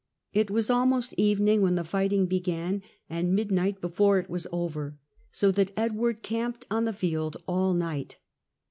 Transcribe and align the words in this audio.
It 0.33 0.49
was 0.49 0.71
almost 0.71 1.13
evening 1.15 1.61
when 1.61 1.75
the 1.75 1.83
fighting 1.83 2.25
began, 2.25 2.81
and 3.07 3.35
midnight 3.35 3.81
before 3.81 4.17
it 4.17 4.31
was 4.31 4.47
over, 4.51 4.97
so 5.29 5.51
that 5.51 5.77
Edward 5.77 6.23
camped 6.23 6.65
on 6.71 6.85
the 6.85 6.91
field 6.91 7.37
all 7.47 7.75
night. 7.75 8.17